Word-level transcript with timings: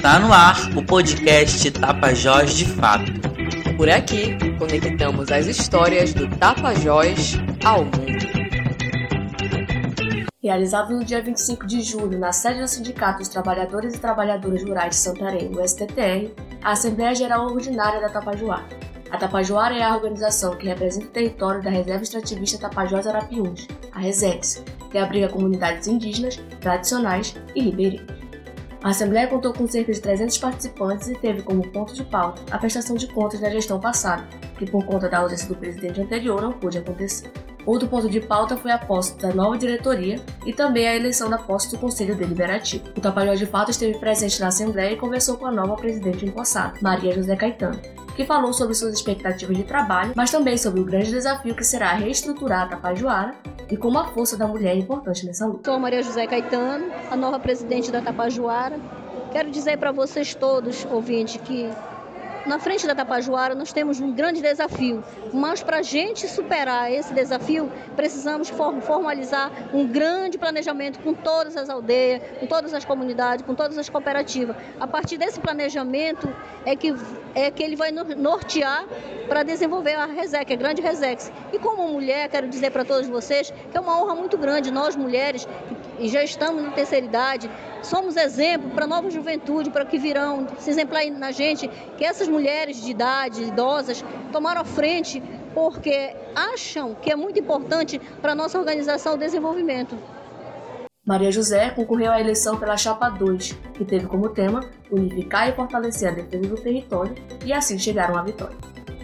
Está 0.00 0.18
no 0.18 0.32
ar 0.32 0.56
o 0.74 0.82
podcast 0.82 1.70
Tapajós 1.72 2.54
de 2.54 2.64
Fato. 2.64 3.12
Por 3.76 3.86
aqui, 3.90 4.34
conectamos 4.58 5.30
as 5.30 5.46
histórias 5.46 6.14
do 6.14 6.26
Tapajós 6.38 7.34
ao 7.62 7.84
mundo. 7.84 8.24
Realizado 10.42 10.96
no 10.96 11.04
dia 11.04 11.22
25 11.22 11.66
de 11.66 11.82
julho, 11.82 12.18
na 12.18 12.32
sede 12.32 12.62
do 12.62 12.66
Sindicato 12.66 13.18
dos 13.18 13.28
Trabalhadores 13.28 13.94
e 13.94 13.98
Trabalhadoras 13.98 14.62
Rurais 14.62 14.96
de 14.96 15.02
Santarém, 15.02 15.50
o 15.54 15.68
STTR, 15.68 16.32
a 16.62 16.72
Assembleia 16.72 17.14
Geral 17.14 17.44
Ordinária 17.44 18.00
da 18.00 18.08
Tapajoara. 18.08 18.64
A 19.10 19.18
Tapajoara 19.18 19.76
é 19.76 19.82
a 19.82 19.94
organização 19.94 20.56
que 20.56 20.66
representa 20.66 21.04
o 21.04 21.10
território 21.10 21.62
da 21.62 21.68
Reserva 21.68 22.02
Extrativista 22.02 22.56
Tapajós 22.56 23.06
Arapiuns, 23.06 23.68
a 23.92 23.98
RESEX, 23.98 24.64
que 24.90 24.96
abriga 24.96 25.28
comunidades 25.28 25.86
indígenas, 25.86 26.40
tradicionais 26.58 27.36
e 27.54 27.60
ribeirinhas. 27.60 28.19
A 28.82 28.90
Assembleia 28.90 29.28
contou 29.28 29.52
com 29.52 29.68
cerca 29.68 29.92
de 29.92 30.00
300 30.00 30.38
participantes 30.38 31.08
e 31.08 31.14
teve 31.14 31.42
como 31.42 31.68
ponto 31.68 31.92
de 31.92 32.02
pauta 32.02 32.40
a 32.50 32.56
prestação 32.56 32.96
de 32.96 33.06
contas 33.06 33.38
da 33.38 33.50
gestão 33.50 33.78
passada, 33.78 34.26
que 34.58 34.64
por 34.64 34.84
conta 34.86 35.06
da 35.06 35.18
ausência 35.18 35.48
do 35.48 35.54
presidente 35.54 36.00
anterior 36.00 36.40
não 36.40 36.52
pôde 36.52 36.78
acontecer. 36.78 37.30
Outro 37.66 37.86
ponto 37.88 38.08
de 38.08 38.20
pauta 38.20 38.56
foi 38.56 38.70
a 38.70 38.78
posse 38.78 39.18
da 39.18 39.34
nova 39.34 39.58
diretoria 39.58 40.18
e 40.46 40.52
também 40.52 40.88
a 40.88 40.96
eleição 40.96 41.28
da 41.28 41.36
posse 41.36 41.70
do 41.70 41.78
Conselho 41.78 42.16
Deliberativo. 42.16 42.84
O 42.96 43.00
Tapajós 43.02 43.38
de 43.38 43.44
Fato 43.44 43.70
esteve 43.70 43.98
presente 43.98 44.40
na 44.40 44.48
Assembleia 44.48 44.94
e 44.94 44.96
conversou 44.96 45.36
com 45.36 45.44
a 45.44 45.52
nova 45.52 45.76
presidente 45.76 46.24
empossada, 46.24 46.78
Maria 46.80 47.12
José 47.12 47.36
Caetano, 47.36 47.78
que 48.20 48.26
falou 48.26 48.52
sobre 48.52 48.74
suas 48.74 48.92
expectativas 48.92 49.56
de 49.56 49.64
trabalho, 49.64 50.12
mas 50.14 50.30
também 50.30 50.58
sobre 50.58 50.78
o 50.78 50.84
grande 50.84 51.10
desafio 51.10 51.54
que 51.54 51.64
será 51.64 51.94
reestruturar 51.94 52.64
a 52.64 52.66
Tapajoara 52.66 53.34
e 53.70 53.78
como 53.78 53.98
a 53.98 54.08
força 54.08 54.36
da 54.36 54.46
mulher 54.46 54.76
é 54.76 54.78
importante 54.78 55.24
nessa 55.24 55.46
luta. 55.46 55.70
Sou 55.70 55.80
Maria 55.80 56.02
José 56.02 56.26
Caetano, 56.26 56.92
a 57.10 57.16
nova 57.16 57.38
presidente 57.38 57.90
da 57.90 58.02
Tapajoara. 58.02 58.78
Quero 59.32 59.50
dizer 59.50 59.78
para 59.78 59.90
vocês 59.90 60.34
todos, 60.34 60.86
ouvintes, 60.90 61.40
que 61.40 61.70
na 62.46 62.58
frente 62.58 62.86
da 62.86 62.94
Tapajoara 62.94 63.54
nós 63.54 63.72
temos 63.72 64.00
um 64.00 64.12
grande 64.12 64.40
desafio, 64.40 65.04
mas 65.32 65.62
para 65.62 65.78
a 65.78 65.82
gente 65.82 66.26
superar 66.26 66.92
esse 66.92 67.12
desafio, 67.12 67.70
precisamos 67.94 68.50
formalizar 68.82 69.50
um 69.72 69.86
grande 69.86 70.38
planejamento 70.38 70.98
com 71.00 71.12
todas 71.14 71.56
as 71.56 71.68
aldeias, 71.68 72.22
com 72.38 72.46
todas 72.46 72.72
as 72.72 72.84
comunidades, 72.84 73.44
com 73.44 73.54
todas 73.54 73.76
as 73.78 73.88
cooperativas. 73.88 74.56
A 74.78 74.86
partir 74.86 75.16
desse 75.16 75.38
planejamento 75.40 76.28
é 76.64 76.74
que, 76.74 76.94
é 77.34 77.50
que 77.50 77.62
ele 77.62 77.76
vai 77.76 77.90
nortear 77.90 78.84
para 79.28 79.42
desenvolver 79.42 79.94
a 79.94 80.06
RESEC, 80.06 80.52
a 80.52 80.56
grande 80.56 80.82
RESEX. 80.82 81.30
E 81.52 81.58
como 81.58 81.86
mulher, 81.88 82.28
quero 82.28 82.48
dizer 82.48 82.70
para 82.70 82.84
todos 82.84 83.08
vocês 83.08 83.52
que 83.70 83.76
é 83.76 83.80
uma 83.80 84.00
honra 84.02 84.14
muito 84.14 84.36
grande, 84.36 84.70
nós 84.70 84.96
mulheres, 84.96 85.46
e 85.98 86.08
já 86.08 86.24
estamos 86.24 86.62
na 86.62 86.70
terceira 86.70 87.04
idade, 87.04 87.50
somos 87.82 88.16
exemplo 88.16 88.70
para 88.70 88.84
a 88.84 88.88
nova 88.88 89.10
juventude, 89.10 89.70
para 89.70 89.84
que 89.84 89.98
virão 89.98 90.46
se 90.58 90.70
exemplar 90.70 91.04
na 91.10 91.30
gente, 91.30 91.68
que 91.96 92.04
essas 92.04 92.28
mulheres 92.30 92.82
de 92.82 92.90
idade, 92.90 93.42
idosas, 93.42 94.04
tomaram 94.32 94.60
a 94.62 94.64
frente 94.64 95.22
porque 95.54 96.14
acham 96.34 96.94
que 96.94 97.10
é 97.10 97.16
muito 97.16 97.38
importante 97.38 98.00
para 98.20 98.32
a 98.32 98.34
nossa 98.34 98.58
organização 98.58 99.14
o 99.14 99.18
desenvolvimento. 99.18 99.96
Maria 101.04 101.32
José 101.32 101.70
concorreu 101.70 102.12
à 102.12 102.20
eleição 102.20 102.58
pela 102.58 102.76
Chapa 102.76 103.08
2, 103.08 103.52
que 103.74 103.84
teve 103.84 104.06
como 104.06 104.28
tema 104.28 104.60
unificar 104.90 105.48
e 105.48 105.52
fortalecer 105.52 106.08
a 106.08 106.12
defesa 106.12 106.46
do 106.46 106.60
território 106.60 107.14
e 107.44 107.52
assim 107.52 107.78
chegaram 107.78 108.16
à 108.16 108.22
vitória. 108.22 108.56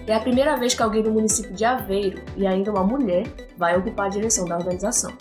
É 0.07 0.15
a 0.15 0.21
primeira 0.21 0.57
vez 0.57 0.73
que 0.75 0.83
alguém 0.83 1.03
do 1.03 1.11
município 1.11 1.53
de 1.53 1.65
Aveiro 1.65 2.23
e 2.37 2.47
ainda 2.47 2.71
uma 2.71 2.85
mulher 2.85 3.27
vai 3.57 3.77
ocupar 3.77 4.07
a 4.07 4.11
direção 4.11 4.45
da 4.45 4.57
organização. 4.57 5.13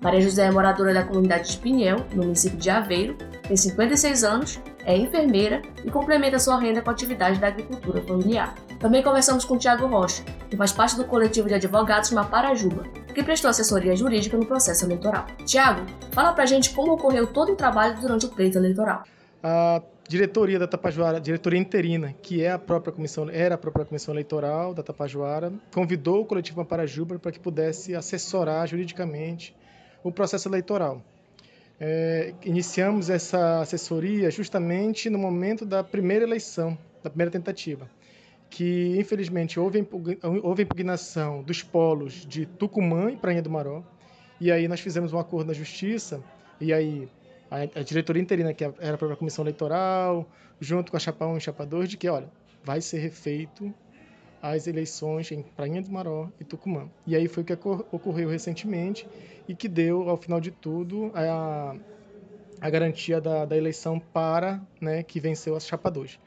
Maria 0.00 0.22
José 0.22 0.46
é 0.46 0.50
moradora 0.50 0.94
da 0.94 1.04
comunidade 1.04 1.50
de 1.50 1.58
Pinhel, 1.58 1.98
no 2.14 2.22
município 2.22 2.58
de 2.58 2.70
Aveiro, 2.70 3.16
tem 3.46 3.56
56 3.56 4.24
anos, 4.24 4.58
é 4.84 4.96
enfermeira 4.96 5.62
e 5.84 5.90
complementa 5.90 6.38
sua 6.38 6.58
renda 6.58 6.82
com 6.82 6.90
a 6.90 6.92
atividade 6.92 7.38
da 7.38 7.48
agricultura 7.48 8.02
familiar. 8.02 8.54
Também 8.78 9.02
conversamos 9.02 9.44
com 9.44 9.58
Tiago 9.58 9.86
Rocha, 9.86 10.22
que 10.48 10.56
faz 10.56 10.72
parte 10.72 10.96
do 10.96 11.04
coletivo 11.04 11.48
de 11.48 11.54
advogados 11.54 12.10
Maparajuba, 12.10 12.84
que 13.14 13.22
prestou 13.22 13.50
assessoria 13.50 13.94
jurídica 13.94 14.36
no 14.36 14.46
processo 14.46 14.84
eleitoral. 14.84 15.26
Tiago, 15.44 15.84
fala 16.12 16.32
pra 16.32 16.46
gente 16.46 16.70
como 16.70 16.92
ocorreu 16.92 17.26
todo 17.26 17.52
o 17.52 17.56
trabalho 17.56 18.00
durante 18.00 18.26
o 18.26 18.28
pleito 18.28 18.58
eleitoral. 18.58 19.04
A 19.42 19.82
diretoria 20.08 20.58
da 20.58 20.66
Tapajoara, 20.66 21.20
diretoria 21.20 21.58
interina, 21.58 22.14
que 22.20 22.42
é 22.42 22.50
a 22.50 22.58
própria 22.58 22.92
comissão, 22.92 23.30
era 23.30 23.54
a 23.54 23.58
própria 23.58 23.84
comissão 23.84 24.12
eleitoral 24.12 24.74
da 24.74 24.82
Tapajoara, 24.82 25.52
convidou 25.72 26.22
o 26.22 26.24
coletivo 26.24 26.58
Maparajuba 26.58 27.18
para 27.18 27.30
que 27.30 27.38
pudesse 27.38 27.94
assessorar 27.94 28.66
juridicamente 28.66 29.54
o 30.02 30.10
processo 30.10 30.48
eleitoral. 30.48 31.02
É, 31.82 32.34
iniciamos 32.44 33.08
essa 33.08 33.60
assessoria 33.62 34.30
justamente 34.30 35.08
no 35.08 35.18
momento 35.18 35.64
da 35.64 35.82
primeira 35.82 36.26
eleição, 36.26 36.76
da 37.02 37.08
primeira 37.08 37.30
tentativa, 37.30 37.90
que 38.50 38.94
infelizmente 38.98 39.58
houve, 39.58 39.88
houve 40.42 40.62
impugnação 40.62 41.42
dos 41.42 41.62
polos 41.62 42.26
de 42.26 42.44
Tucumã 42.44 43.10
e 43.10 43.16
Prainha 43.16 43.40
do 43.40 43.48
Maró, 43.48 43.82
e 44.38 44.52
aí 44.52 44.68
nós 44.68 44.80
fizemos 44.80 45.14
um 45.14 45.18
acordo 45.18 45.48
na 45.48 45.54
justiça, 45.54 46.22
e 46.60 46.70
aí 46.70 47.08
a, 47.50 47.80
a 47.80 47.82
diretoria 47.82 48.20
interina, 48.22 48.52
que 48.52 48.62
era 48.62 48.94
a 48.94 48.98
própria 48.98 49.16
comissão 49.16 49.42
eleitoral, 49.42 50.28
junto 50.60 50.90
com 50.90 50.98
a 50.98 51.00
Chapa 51.00 51.26
1 51.26 51.38
e 51.38 51.40
Chapa 51.40 51.64
2, 51.64 51.88
de 51.88 51.96
que, 51.96 52.10
olha, 52.10 52.30
vai 52.62 52.82
ser 52.82 52.98
refeito 52.98 53.72
as 54.42 54.66
eleições 54.66 55.30
em 55.30 55.42
Prainha 55.42 55.82
do 55.82 55.90
Maró 55.90 56.28
e 56.40 56.44
Tucumã. 56.44 56.88
E 57.06 57.14
aí 57.14 57.28
foi 57.28 57.42
o 57.42 57.46
que 57.46 57.52
ocorreu 57.52 58.28
recentemente 58.28 59.06
e 59.46 59.54
que 59.54 59.68
deu, 59.68 60.08
ao 60.08 60.16
final 60.16 60.40
de 60.40 60.50
tudo, 60.50 61.10
a, 61.14 61.76
a 62.60 62.70
garantia 62.70 63.20
da, 63.20 63.44
da 63.44 63.56
eleição 63.56 63.98
para 63.98 64.60
né, 64.80 65.02
que 65.02 65.20
venceu 65.20 65.56
a 65.56 65.60
Chapa 65.60 65.90
2. 65.90 66.18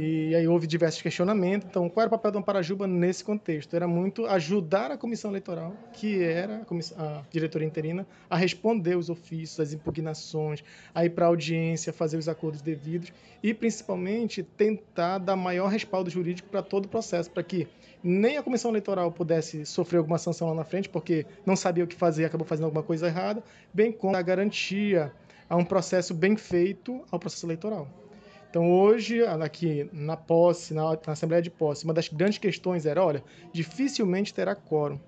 E 0.00 0.32
aí 0.32 0.46
houve 0.46 0.64
diversos 0.64 1.02
questionamentos. 1.02 1.66
Então, 1.68 1.88
qual 1.88 2.02
era 2.02 2.08
o 2.08 2.10
papel 2.12 2.30
do 2.30 2.38
Amparajuba 2.38 2.86
nesse 2.86 3.24
contexto? 3.24 3.74
Era 3.74 3.88
muito 3.88 4.26
ajudar 4.26 4.92
a 4.92 4.96
comissão 4.96 5.28
eleitoral, 5.32 5.74
que 5.92 6.22
era 6.22 6.64
a, 6.96 7.02
a 7.02 7.22
diretoria 7.28 7.66
interina, 7.66 8.06
a 8.30 8.36
responder 8.36 8.96
os 8.96 9.10
ofícios, 9.10 9.58
as 9.58 9.72
impugnações, 9.72 10.62
a 10.94 11.04
ir 11.04 11.10
para 11.10 11.24
a 11.24 11.28
audiência, 11.28 11.92
fazer 11.92 12.16
os 12.16 12.28
acordos 12.28 12.62
devidos 12.62 13.12
e, 13.42 13.52
principalmente, 13.52 14.44
tentar 14.44 15.18
dar 15.18 15.34
maior 15.34 15.66
respaldo 15.66 16.08
jurídico 16.08 16.48
para 16.48 16.62
todo 16.62 16.84
o 16.84 16.88
processo, 16.88 17.28
para 17.28 17.42
que 17.42 17.66
nem 18.00 18.36
a 18.36 18.42
comissão 18.44 18.70
eleitoral 18.70 19.10
pudesse 19.10 19.66
sofrer 19.66 19.98
alguma 19.98 20.18
sanção 20.18 20.46
lá 20.46 20.54
na 20.54 20.64
frente, 20.64 20.88
porque 20.88 21.26
não 21.44 21.56
sabia 21.56 21.82
o 21.82 21.88
que 21.88 21.96
fazer 21.96 22.22
e 22.22 22.24
acabou 22.24 22.46
fazendo 22.46 22.66
alguma 22.66 22.84
coisa 22.84 23.08
errada, 23.08 23.42
bem 23.74 23.90
como 23.90 24.14
a 24.14 24.22
garantia 24.22 25.12
a 25.50 25.56
um 25.56 25.64
processo 25.64 26.14
bem 26.14 26.36
feito 26.36 27.04
ao 27.10 27.18
processo 27.18 27.44
eleitoral. 27.46 28.07
Então, 28.50 28.70
hoje, 28.70 29.22
aqui 29.24 29.88
na 29.92 30.16
posse, 30.16 30.72
na, 30.72 30.82
na, 30.84 31.12
Assembleia 31.12 31.42
de 31.42 31.50
Posse, 31.50 31.84
uma 31.84 31.92
das 31.92 32.08
grandes 32.08 32.38
questões 32.38 32.86
era: 32.86 33.04
olha, 33.04 33.22
dificilmente 33.52 34.32
terá 34.32 34.54
quórum. 34.54 34.98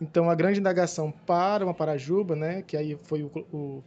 Então, 0.00 0.28
a 0.28 0.34
grande 0.34 0.58
indagação 0.58 1.12
para 1.12 1.64
uma 1.64 1.74
Parajuba, 1.74 2.34
né, 2.34 2.62
que 2.62 2.76
aí 2.76 2.98
foi 3.04 3.22
o, 3.22 3.30
o, 3.52 3.84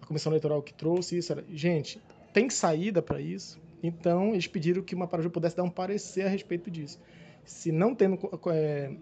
a 0.00 0.06
comissão 0.06 0.30
eleitoral 0.30 0.62
que 0.62 0.72
trouxe 0.72 1.18
isso, 1.18 1.32
era: 1.32 1.44
gente, 1.52 2.00
tem 2.32 2.48
saída 2.48 3.02
para 3.02 3.20
isso? 3.20 3.60
Então, 3.82 4.32
eles 4.32 4.46
pediram 4.46 4.80
que 4.80 4.94
uma 4.94 5.08
Parajuba 5.08 5.34
pudesse 5.34 5.56
dar 5.56 5.64
um 5.64 5.70
parecer 5.70 6.26
a 6.26 6.28
respeito 6.28 6.70
disso. 6.70 7.00
Se 7.44 7.72
não 7.72 7.96
tendo 7.96 8.16
é, 8.52 8.92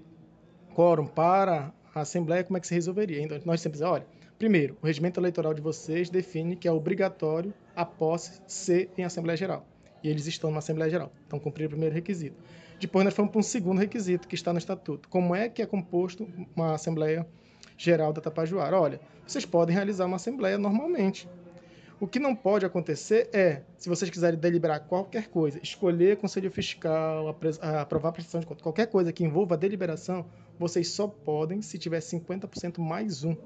quórum 0.74 1.06
para 1.06 1.70
a 1.94 2.00
Assembleia, 2.00 2.42
como 2.42 2.56
é 2.56 2.60
que 2.60 2.66
se 2.66 2.74
resolveria? 2.74 3.20
Então, 3.22 3.38
nós 3.44 3.60
sempre 3.60 3.74
dizemos: 3.74 3.96
olha 3.96 4.06
Primeiro, 4.40 4.74
o 4.80 4.86
regimento 4.86 5.20
eleitoral 5.20 5.52
de 5.52 5.60
vocês 5.60 6.08
define 6.08 6.56
que 6.56 6.66
é 6.66 6.72
obrigatório 6.72 7.52
a 7.80 7.84
posse 7.84 8.42
ser 8.46 8.90
em 8.98 9.04
Assembleia 9.04 9.36
Geral. 9.36 9.66
E 10.02 10.08
eles 10.08 10.26
estão 10.26 10.50
na 10.50 10.58
Assembleia 10.58 10.90
Geral. 10.90 11.12
Então, 11.26 11.38
cumpriram 11.38 11.68
o 11.68 11.70
primeiro 11.70 11.94
requisito. 11.94 12.36
Depois, 12.78 13.04
nós 13.04 13.14
fomos 13.14 13.30
para 13.30 13.40
um 13.40 13.42
segundo 13.42 13.78
requisito, 13.78 14.28
que 14.28 14.34
está 14.34 14.52
no 14.52 14.58
Estatuto. 14.58 15.08
Como 15.08 15.34
é 15.34 15.48
que 15.48 15.62
é 15.62 15.66
composto 15.66 16.28
uma 16.54 16.74
Assembleia 16.74 17.26
Geral 17.76 18.12
da 18.12 18.20
Tapajoara? 18.20 18.78
Olha, 18.78 19.00
vocês 19.26 19.46
podem 19.46 19.74
realizar 19.74 20.04
uma 20.04 20.16
Assembleia 20.16 20.58
normalmente. 20.58 21.28
O 21.98 22.06
que 22.06 22.18
não 22.18 22.34
pode 22.34 22.64
acontecer 22.64 23.28
é, 23.32 23.62
se 23.76 23.88
vocês 23.88 24.10
quiserem 24.10 24.38
deliberar 24.38 24.80
qualquer 24.80 25.28
coisa, 25.28 25.60
escolher 25.62 26.16
conselho 26.16 26.50
fiscal, 26.50 27.28
aprovar 27.28 28.08
a 28.08 28.12
prestação 28.12 28.40
de 28.40 28.46
conta, 28.46 28.62
qualquer 28.62 28.86
coisa 28.86 29.12
que 29.12 29.22
envolva 29.22 29.54
a 29.54 29.58
deliberação, 29.58 30.24
vocês 30.58 30.88
só 30.88 31.06
podem 31.06 31.60
se 31.60 31.78
tiver 31.78 32.00
50% 32.00 32.78
mais 32.78 33.22
um 33.22 33.36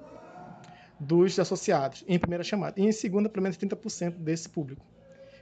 dos 0.99 1.39
associados, 1.39 2.05
em 2.07 2.19
primeira 2.19 2.45
chamada. 2.45 2.81
E 2.81 2.85
em 2.85 2.93
segunda, 2.93 3.29
pelo 3.29 3.43
menos 3.43 3.59
30% 3.59 4.13
desse 4.19 4.49
público. 4.49 4.85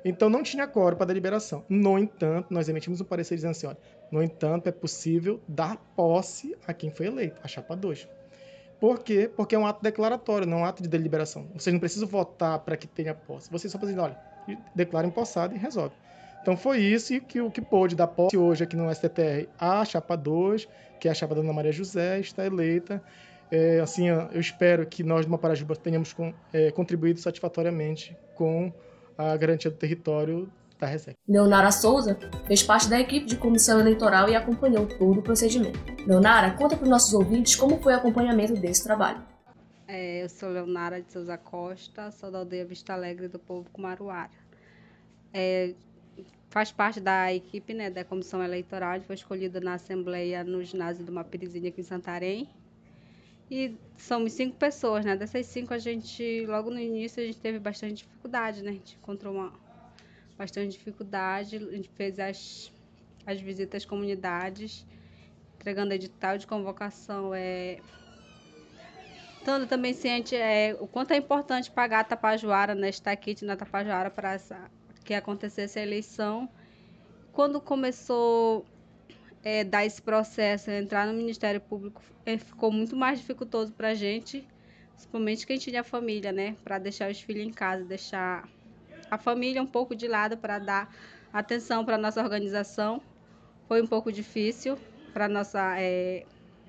Então, 0.05 0.29
não 0.29 0.43
tinha 0.43 0.67
quórum 0.67 0.97
para 0.97 1.07
deliberação. 1.07 1.65
No 1.69 1.99
entanto, 1.99 2.49
nós 2.51 2.69
emitimos 2.69 3.01
um 3.01 3.05
parecer 3.05 3.37
dizendo 3.37 3.53
assim, 3.53 3.67
olha, 3.67 3.79
no 4.11 4.23
entanto, 4.23 4.69
é 4.69 4.73
possível 4.73 5.41
dar 5.47 5.77
posse 5.95 6.57
a 6.67 6.75
quem 6.75 6.91
foi 6.91 7.07
eleito, 7.07 7.41
a 7.43 7.49
chapa 7.49 7.77
2. 7.77 8.09
Por 8.81 8.99
quê? 8.99 9.31
Porque 9.35 9.55
é 9.55 9.59
um 9.59 9.65
ato 9.65 9.81
declaratório, 9.81 10.45
não 10.45 10.59
é 10.59 10.61
um 10.63 10.65
ato 10.65 10.83
de 10.83 10.89
deliberação. 10.89 11.47
Vocês 11.55 11.73
não 11.73 11.79
precisam 11.79 12.09
votar 12.09 12.59
para 12.59 12.77
que 12.77 12.89
tenha 12.89 13.15
posse. 13.15 13.49
Vocês 13.49 13.71
só 13.71 13.79
precisam, 13.79 14.03
olha, 14.03 14.19
declara 14.75 15.07
empossado 15.07 15.55
e 15.55 15.59
resolve. 15.59 15.95
Então 16.43 16.57
foi 16.57 16.81
isso 16.81 17.21
que 17.21 17.41
o 17.41 17.49
que 17.49 17.63
pôde 17.63 17.95
dar 17.95 18.09
posse 18.09 18.37
hoje 18.37 18.65
aqui 18.65 18.75
no 18.75 18.93
STTR 18.93 19.49
a 19.57 19.85
chapa 19.85 20.17
2, 20.17 20.67
que 20.99 21.07
é 21.07 21.13
a 21.13 21.15
chapa 21.15 21.37
da 21.37 21.41
Ana 21.41 21.53
Maria 21.53 21.71
José, 21.71 22.19
está 22.19 22.45
eleita 22.45 23.01
é, 23.53 23.81
assim, 23.81 24.09
eu 24.09 24.41
espero 24.41 24.87
que 24.87 25.03
nós 25.03 25.27
do 25.27 25.31
Maparajuba 25.31 25.77
tenhamos 25.77 26.15
com, 26.15 26.33
é, 26.55 26.71
contribuído 26.71 27.21
satisfatoriamente 27.21 28.17
com 28.35 28.73
a 29.17 29.37
garantia 29.37 29.71
do 29.71 29.77
território 29.77 30.51
da 30.81 30.87
Resex. 30.87 31.15
Leonara 31.29 31.71
Souza 31.71 32.19
fez 32.47 32.63
parte 32.63 32.89
da 32.89 32.99
equipe 32.99 33.27
de 33.27 33.37
comissão 33.37 33.79
eleitoral 33.79 34.27
e 34.31 34.35
acompanhou 34.35 34.87
todo 34.87 35.21
o 35.21 35.23
procedimento. 35.23 35.79
Leonara, 36.07 36.53
conta 36.53 36.77
para 36.77 36.85
os 36.85 36.89
nossos 36.89 37.13
ouvintes 37.13 37.55
como 37.55 37.79
foi 37.83 37.93
o 37.93 37.97
acompanhamento 37.97 38.55
desse 38.55 38.83
trabalho. 38.83 39.23
É, 39.87 40.25
eu 40.25 40.31
sou 40.31 40.49
Leonara 40.49 41.03
de 41.03 41.13
Souza 41.13 41.37
Costa, 41.37 42.11
sou 42.11 42.31
da 42.31 42.39
aldeia 42.39 42.65
Vista 42.65 42.95
Alegre 42.95 43.29
do 43.29 43.39
povo 43.39 43.69
Kumaruara. 43.71 44.31
É, 45.31 45.75
faz 46.49 46.73
parte 46.73 47.01
da 47.01 47.31
equipe 47.31 47.75
né, 47.75 47.91
da 47.91 48.03
comissão 48.03 48.43
eleitoral, 48.43 48.99
foi 49.03 49.15
escolhida 49.15 49.61
na 49.61 49.75
Assembleia 49.75 50.43
no 50.43 50.65
ginásio 50.65 51.05
do 51.05 51.13
Mapirizinho 51.13 51.69
aqui 51.69 51.83
em 51.83 51.85
Santarém. 51.85 52.49
E 53.55 53.77
somos 53.99 54.33
cinco 54.33 54.57
pessoas, 54.57 55.05
né? 55.05 55.15
Dessas 55.15 55.45
cinco, 55.45 55.75
a 55.75 55.79
gente, 55.79 56.47
logo 56.47 56.71
no 56.71 56.81
início, 56.81 57.23
a 57.23 57.27
gente 57.27 57.39
teve 57.39 57.59
bastante 57.59 57.97
dificuldade, 57.97 58.63
né? 58.63 58.71
A 58.71 58.73
gente 58.73 58.97
encontrou 58.97 59.35
uma, 59.35 59.53
bastante 60.39 60.71
dificuldade. 60.71 61.57
A 61.57 61.77
gente 61.77 61.91
fez 61.91 62.19
as, 62.19 62.73
as 63.27 63.39
visitas 63.43 63.83
às 63.83 63.85
comunidades, 63.85 64.87
entregando 65.57 65.93
edital 65.93 66.39
de 66.39 66.47
convocação. 66.47 67.35
É, 67.35 67.79
estando 69.37 69.67
também 69.67 69.93
ciente 69.93 70.35
é, 70.35 70.75
o 70.81 70.87
quanto 70.87 71.13
é 71.13 71.19
importante 71.19 71.71
pagar 71.71 72.01
a 72.01 72.05
Tapajoara, 72.05 72.75
né, 72.75 72.89
estar 72.89 73.11
aqui 73.11 73.37
na 73.45 73.55
Tapajoara 73.55 74.11
para 74.11 74.41
que 75.05 75.13
acontecesse 75.13 75.79
a 75.79 75.83
eleição. 75.83 76.49
Quando 77.35 77.61
começou 77.61 78.65
é, 79.45 79.65
dar 79.65 79.85
esse 79.85 80.01
processo, 80.01 80.71
entrar 80.71 81.07
no 81.07 81.13
Ministério 81.13 81.61
Público, 81.61 82.03
é, 82.25 82.39
ficou 82.39 82.71
muito 82.71 82.97
mais 82.97 83.19
dificultoso 83.19 83.73
para 83.73 83.89
a 83.89 83.95
gente, 83.95 84.47
principalmente 84.93 85.47
quem 85.47 85.59
tinha 85.59 85.83
família, 85.83 86.33
né, 86.33 86.57
para 86.63 86.79
deixar 86.79 87.11
os 87.11 87.21
filhos 87.21 87.45
em 87.45 87.51
casa, 87.51 87.85
deixar 87.85 88.49
a 89.11 89.19
família 89.19 89.63
um 89.63 89.67
pouco 89.67 89.95
de 89.95 90.07
lado 90.07 90.37
para 90.37 90.59
dar 90.59 90.95
atenção 91.33 91.85
para 91.85 91.99
nossa 91.99 92.23
organização. 92.23 93.03
Foi 93.67 93.83
um 93.83 93.87
pouco 93.87 94.13
difícil 94.13 94.79
para 95.13 95.29
nossa 95.29 95.79
é, 95.79 96.25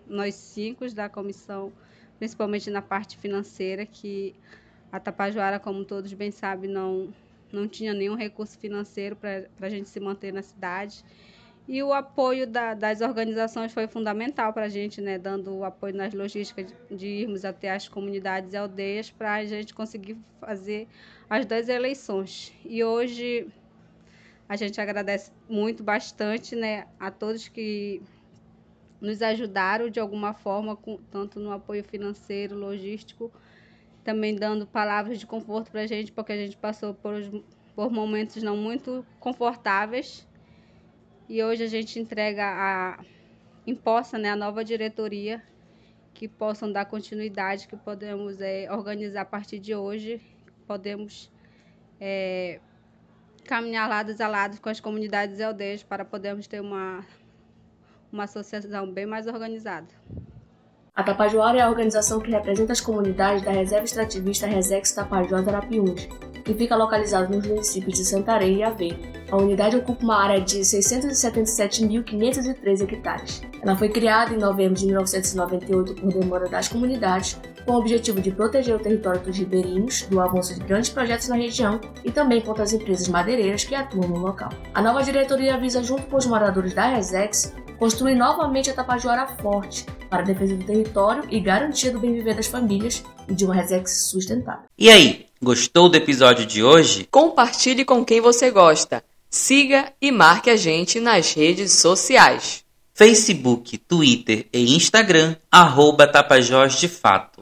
nós 0.07 0.35
cinco 0.35 0.91
da 0.93 1.07
comissão, 1.09 1.71
principalmente 2.17 2.69
na 2.69 2.81
parte 2.81 3.17
financeira, 3.17 3.85
que 3.85 4.35
a 4.91 4.99
Tapajoara, 4.99 5.59
como 5.59 5.85
todos 5.85 6.11
bem 6.13 6.31
sabem, 6.31 6.69
não 6.69 7.13
não 7.51 7.67
tinha 7.67 7.93
nenhum 7.93 8.15
recurso 8.15 8.57
financeiro 8.57 9.15
para 9.15 9.47
a 9.61 9.69
gente 9.69 9.87
se 9.87 9.99
manter 9.99 10.33
na 10.33 10.41
cidade. 10.41 11.05
E 11.65 11.81
o 11.81 11.93
apoio 11.93 12.45
da, 12.45 12.73
das 12.73 12.99
organizações 12.99 13.71
foi 13.71 13.87
fundamental 13.87 14.51
para 14.51 14.65
a 14.65 14.69
gente, 14.69 14.99
né, 14.99 15.17
dando 15.17 15.55
o 15.55 15.63
apoio 15.63 15.95
nas 15.95 16.13
logísticas 16.13 16.73
de, 16.91 17.07
irmos 17.07 17.45
até 17.45 17.71
as 17.71 17.87
comunidades 17.87 18.53
e 18.53 18.57
aldeias 18.57 19.09
para 19.09 19.35
a 19.35 19.45
gente 19.45 19.73
conseguir 19.73 20.17
fazer 20.41 20.89
as 21.29 21.45
duas 21.45 21.69
eleições. 21.69 22.53
E 22.65 22.83
hoje 22.83 23.47
a 24.47 24.57
gente 24.57 24.79
agradece 24.81 25.31
muito, 25.47 25.81
bastante, 25.81 26.53
né, 26.53 26.85
a 26.99 27.09
todos 27.09 27.47
que 27.47 28.01
nos 28.99 29.21
ajudaram 29.21 29.89
de 29.89 30.01
alguma 30.01 30.33
forma, 30.33 30.75
com, 30.75 30.97
tanto 31.09 31.39
no 31.39 31.51
apoio 31.51 31.83
financeiro, 31.83 32.57
logístico, 32.57 33.31
também 34.03 34.35
dando 34.35 34.67
palavras 34.67 35.17
de 35.17 35.25
conforto 35.25 35.71
para 35.71 35.81
a 35.81 35.87
gente, 35.87 36.11
porque 36.11 36.33
a 36.33 36.37
gente 36.37 36.57
passou 36.57 36.93
por, 36.93 37.13
por 37.73 37.89
momentos 37.89 38.43
não 38.43 38.57
muito 38.57 39.05
confortáveis 39.17 40.27
e 41.33 41.43
hoje 41.43 41.63
a 41.63 41.67
gente 41.67 41.99
entrega 41.99 42.43
a 42.45 42.99
imposta, 43.65 44.19
né, 44.19 44.29
a 44.29 44.35
nova 44.35 44.63
diretoria 44.63 45.41
que 46.13 46.27
possam 46.27 46.71
dar 46.71 46.85
continuidade, 46.85 47.67
que 47.67 47.75
podemos 47.75 48.39
é, 48.39 48.71
organizar 48.71 49.21
a 49.21 49.25
partir 49.25 49.57
de 49.57 49.73
hoje, 49.73 50.21
podemos 50.67 51.31
é, 51.99 52.59
caminhar 53.45 53.89
lados 53.89 54.21
a 54.21 54.27
lado 54.27 54.61
com 54.61 54.69
as 54.69 54.79
comunidades 54.79 55.39
e 55.39 55.43
aldeias 55.43 55.81
para 55.81 56.05
podermos 56.05 56.45
ter 56.45 56.61
uma, 56.61 57.03
uma 58.11 58.25
associação 58.25 58.91
bem 58.91 59.07
mais 59.07 59.25
organizada. 59.25 59.87
A 60.93 61.01
Tapajoara 61.01 61.57
é 61.57 61.61
a 61.61 61.67
organização 61.67 62.19
que 62.19 62.29
representa 62.29 62.73
as 62.73 62.79
comunidades 62.79 63.41
da 63.41 63.49
Reserva 63.49 63.85
Extrativista 63.85 64.45
Resex 64.45 64.91
Tapajós 64.91 65.47
Arapiuns, 65.47 66.07
que 66.43 66.53
fica 66.53 66.75
localizado 66.75 67.33
nos 67.33 67.47
municípios 67.47 67.97
de 67.97 68.05
Santarém 68.05 68.57
e 68.57 68.63
Aveiro. 68.63 68.99
A 69.31 69.37
unidade 69.37 69.77
ocupa 69.77 70.03
uma 70.03 70.21
área 70.21 70.41
de 70.41 70.59
677.503 70.59 72.81
hectares. 72.81 73.41
Ela 73.61 73.75
foi 73.75 73.89
criada 73.89 74.33
em 74.33 74.37
novembro 74.37 74.75
de 74.75 74.85
1998 74.85 75.95
por 75.95 76.13
demanda 76.13 76.47
das 76.47 76.67
comunidades, 76.67 77.39
com 77.65 77.71
o 77.71 77.77
objetivo 77.77 78.21
de 78.21 78.29
proteger 78.29 78.75
o 78.75 78.79
território 78.79 79.21
dos 79.21 79.37
ribeirinhos 79.37 80.03
do 80.03 80.19
avanço 80.19 80.53
de 80.53 80.59
grandes 80.63 80.89
projetos 80.89 81.29
na 81.29 81.35
região 81.35 81.79
e 82.03 82.11
também 82.11 82.41
contra 82.41 82.63
as 82.63 82.73
empresas 82.73 83.07
madeireiras 83.07 83.63
que 83.63 83.73
atuam 83.73 84.07
no 84.07 84.19
local. 84.19 84.49
A 84.73 84.81
nova 84.81 85.01
diretoria 85.01 85.57
visa, 85.57 85.81
junto 85.81 86.03
com 86.03 86.17
os 86.17 86.25
moradores 86.25 86.73
da 86.73 86.87
Resex, 86.87 87.53
construir 87.79 88.15
novamente 88.15 88.69
a 88.69 88.73
Tapajoara 88.73 89.27
forte 89.27 89.85
para 90.13 90.21
a 90.21 90.25
defesa 90.25 90.55
do 90.55 90.63
território 90.63 91.23
e 91.31 91.39
garantia 91.39 91.91
do 91.91 91.99
bem 91.99 92.13
viver 92.13 92.35
das 92.35 92.45
famílias 92.45 93.03
e 93.27 93.33
de 93.33 93.45
uma 93.45 93.55
Resex 93.55 94.11
sustentável. 94.11 94.65
E 94.77 94.87
aí, 94.87 95.25
Gostou 95.41 95.89
do 95.89 95.97
episódio 95.97 96.45
de 96.45 96.63
hoje? 96.63 97.05
Compartilhe 97.11 97.83
com 97.83 98.05
quem 98.05 98.21
você 98.21 98.49
gosta. 98.49 99.03
Siga 99.29 99.91
e 100.01 100.09
marque 100.09 100.49
a 100.49 100.55
gente 100.55 101.01
nas 101.01 101.33
redes 101.33 101.73
sociais. 101.73 102.63
Facebook, 102.93 103.77
Twitter 103.77 104.47
e 104.53 104.73
Instagram, 104.73 105.35
arroba 105.51 106.07
Tapajós 106.07 106.79
de 106.79 106.87
Fato. 106.87 107.41